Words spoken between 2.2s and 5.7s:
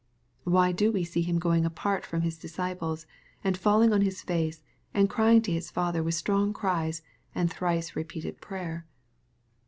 His disciples, and falling on His face, and crying to His